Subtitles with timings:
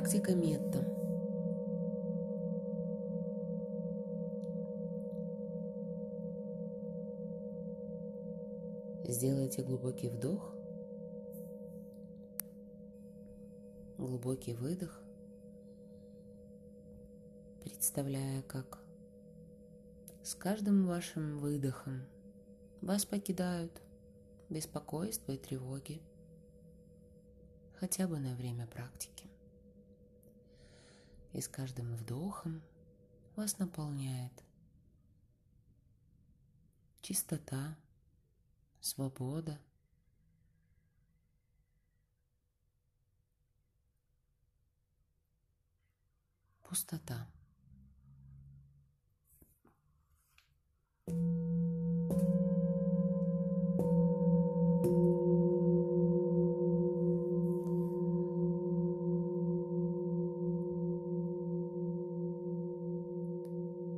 [0.00, 0.78] Практика метта.
[9.04, 10.54] Сделайте глубокий вдох,
[13.98, 15.02] глубокий выдох,
[17.60, 18.78] представляя, как
[20.22, 22.06] с каждым вашим выдохом
[22.80, 23.82] вас покидают
[24.48, 26.00] беспокойство и тревоги,
[27.74, 29.29] хотя бы на время практики.
[31.32, 32.62] И с каждым вдохом
[33.36, 34.32] вас наполняет
[37.02, 37.76] чистота,
[38.80, 39.58] свобода,
[46.62, 47.26] пустота.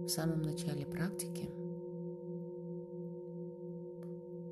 [0.02, 1.48] В самом начале практики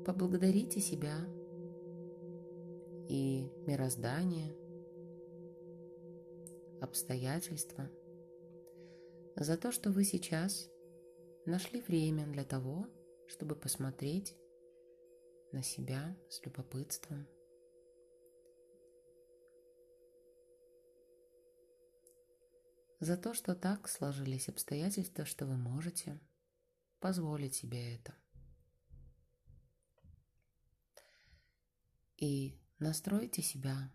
[0.05, 1.17] поблагодарите себя
[3.09, 4.55] и мироздание,
[6.81, 7.89] обстоятельства
[9.35, 10.69] за то, что вы сейчас
[11.45, 12.87] нашли время для того,
[13.27, 14.35] чтобы посмотреть
[15.51, 17.27] на себя с любопытством.
[23.01, 26.21] За то, что так сложились обстоятельства, что вы можете
[26.99, 28.15] позволить себе это.
[32.17, 33.91] И настройте себя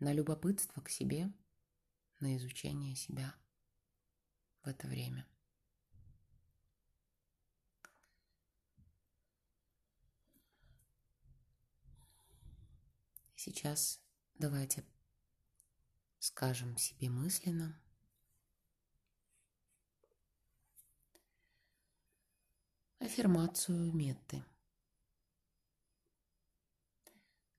[0.00, 1.32] на любопытство к себе,
[2.18, 3.32] на изучение себя
[4.64, 5.24] в это время.
[13.36, 14.02] Сейчас
[14.34, 14.84] давайте
[16.18, 17.80] скажем себе мысленно.
[23.00, 24.44] Аффирмацию метты.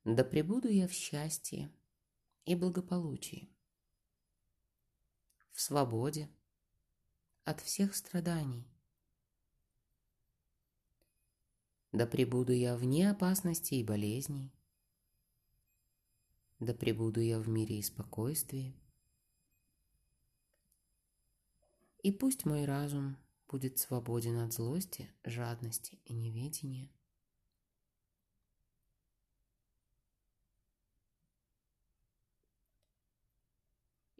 [0.03, 1.71] Да пребуду я в счастье
[2.45, 3.49] и благополучии,
[5.51, 6.29] в свободе
[7.43, 8.67] от всех страданий.
[11.91, 14.53] Да пребуду я вне опасности и болезней,
[16.59, 18.75] да пребуду я в мире и спокойствии.
[22.03, 23.17] И пусть мой разум
[23.51, 26.89] будет свободен от злости, жадности и неведения.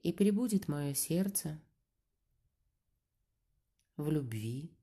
[0.04, 1.62] И пребудет мое сердце
[3.96, 4.76] в любви,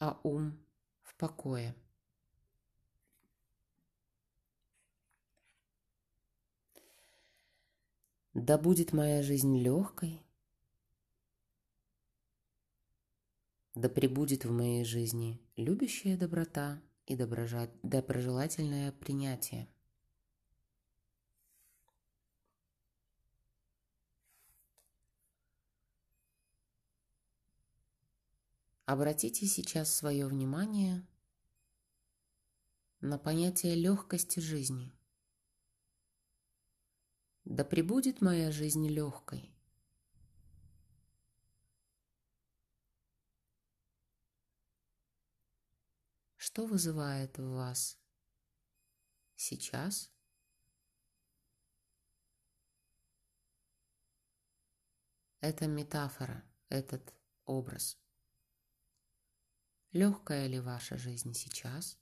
[0.00, 0.58] а ум
[1.02, 1.76] в покое.
[8.32, 10.23] Да будет моя жизнь легкой,
[13.74, 19.68] да пребудет в моей жизни любящая доброта и доброжелательное принятие.
[28.86, 31.06] Обратите сейчас свое внимание
[33.00, 34.92] на понятие легкости жизни–
[37.44, 39.53] да пребудет моя жизнь легкой.
[46.46, 47.98] Что вызывает в вас
[49.34, 50.12] сейчас?
[55.40, 57.14] Это метафора, этот
[57.46, 57.98] образ.
[59.92, 61.98] Легкая ли ваша жизнь сейчас?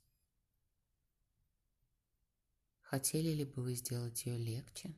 [2.81, 4.93] Хотели ли бы вы сделать ее легче?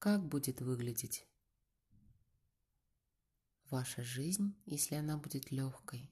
[0.00, 1.26] Как будет выглядеть
[3.70, 6.10] ваша жизнь, если она будет легкой?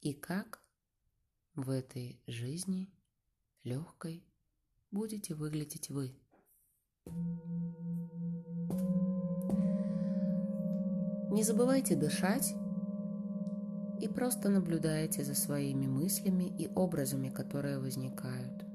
[0.00, 0.62] И как
[1.54, 2.92] в этой жизни
[3.64, 4.24] легкой
[4.90, 6.16] будете выглядеть вы?
[11.30, 12.54] Не забывайте дышать
[14.00, 18.67] и просто наблюдайте за своими мыслями и образами, которые возникают.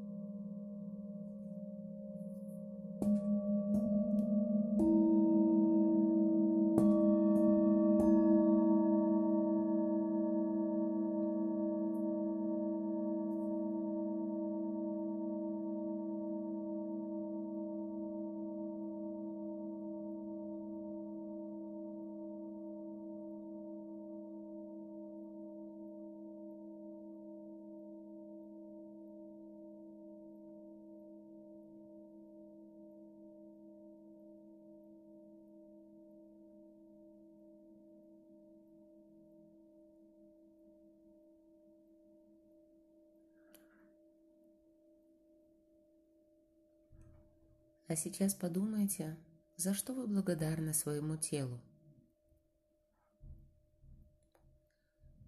[47.93, 49.15] А сейчас подумайте,
[49.55, 51.61] за что вы благодарны своему телу.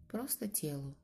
[0.07, 0.97] Просто телу.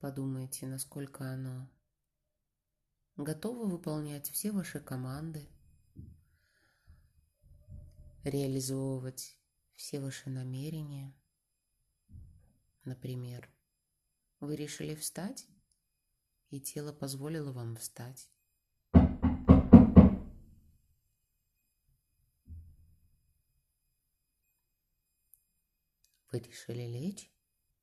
[0.00, 1.70] Подумайте, насколько оно
[3.16, 5.48] готово выполнять все ваши команды,
[8.24, 9.38] реализовывать
[9.76, 11.14] все ваши намерения.
[12.84, 13.48] Например,
[14.40, 15.46] вы решили встать,
[16.54, 18.30] и тело позволило вам встать.
[26.30, 27.32] Вы решили лечь,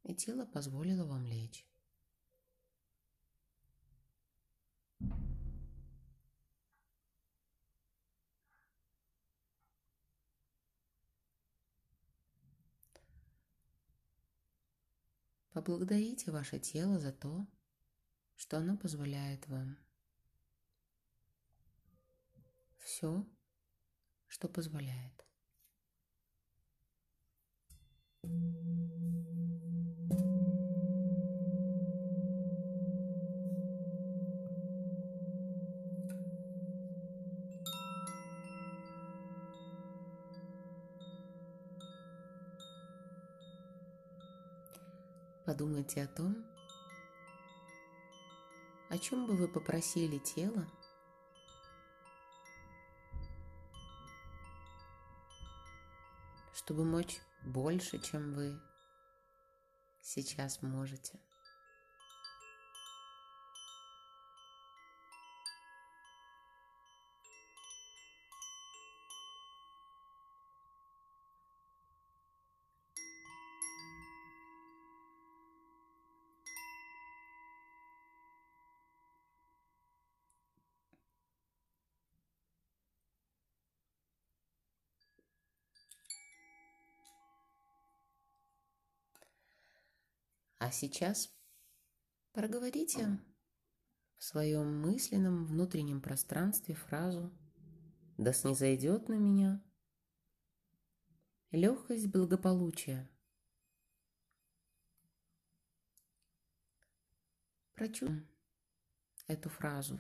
[0.04, 1.68] и тело позволило вам лечь.
[15.52, 17.46] Поблагодарите ваше тело за то,
[18.42, 19.78] что оно позволяет вам.
[22.80, 23.24] Все,
[24.28, 25.14] что позволяет.
[45.46, 46.51] Подумайте о том,
[48.92, 50.68] о чем бы вы попросили тело,
[56.54, 58.60] чтобы мочь больше, чем вы
[60.02, 61.18] сейчас можете.
[90.62, 91.36] А сейчас
[92.34, 93.20] проговорите
[94.18, 97.36] в своем мысленном внутреннем пространстве фразу
[98.20, 99.60] «Да снизойдет на меня
[101.50, 103.10] легкость благополучия».
[107.74, 108.22] Прочу
[109.26, 110.00] эту фразу.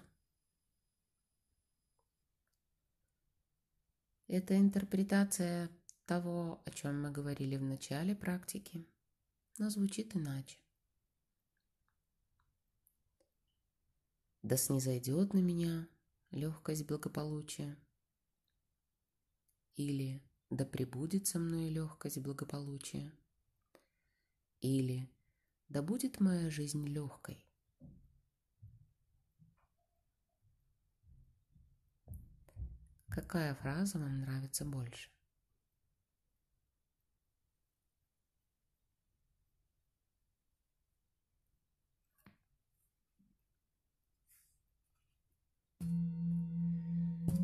[4.27, 5.71] Это интерпретация
[6.05, 8.87] того, о чем мы говорили в начале практики–
[9.57, 10.59] но звучит иначе.
[14.43, 15.87] Да снизойдет на меня
[16.31, 17.77] легкость благополучия.
[19.75, 23.13] Или да пребудет со мной легкость благополучия.
[24.61, 25.09] Или
[25.69, 27.45] да будет моя жизнь легкой.
[33.07, 35.09] Какая фраза вам нравится больше?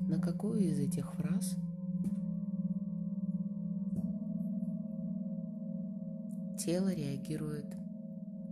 [0.07, 1.57] На какую из этих фраз
[6.57, 7.65] тело реагирует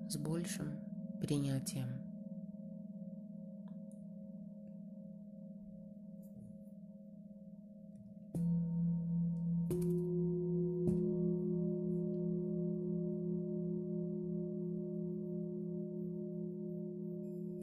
[0.10, 0.68] с большим
[1.22, 1.88] принятием.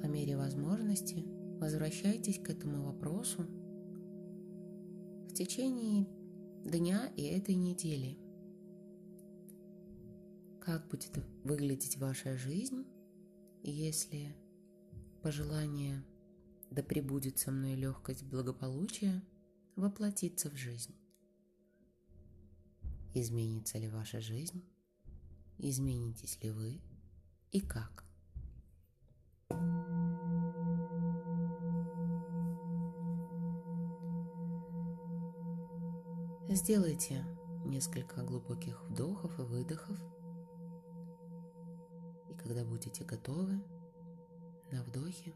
[0.01, 1.27] По мере возможности
[1.61, 3.47] возвращайтесь к этому вопросу
[5.45, 6.07] течение
[6.65, 8.17] дня и этой недели.
[10.61, 12.87] Как будет выглядеть ваша жизнь,
[13.65, 14.37] если
[15.21, 16.05] пожелание
[16.71, 19.21] «да пребудет со мной легкость благополучия»
[19.75, 20.95] воплотится в жизнь?
[23.13, 24.63] Изменится ли ваша жизнь?
[25.59, 26.81] Изменитесь ли вы?
[27.51, 28.05] И как?
[36.55, 37.25] Сделайте
[37.65, 39.97] несколько глубоких вдохов и выдохов.
[42.29, 43.59] И когда будете готовы,
[44.71, 45.33] на вдохе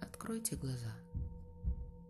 [0.00, 0.96] откройте глаза.